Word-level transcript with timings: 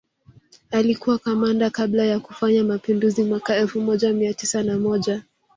Alikua 0.71 1.17
kamanda 1.17 1.69
kabla 1.69 2.05
ya 2.05 2.19
kufanya 2.19 2.63
mapinduzi 2.63 3.23
mwaka 3.23 3.55
elfu 3.55 3.81
moja 3.81 4.13
mia 4.13 4.33
tisa 4.33 4.63
na 4.63 4.77
moja 4.79 5.23